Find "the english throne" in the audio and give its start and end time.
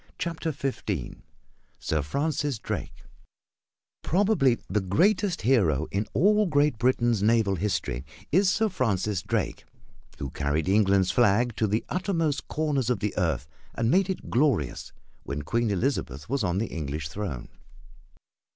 16.57-17.47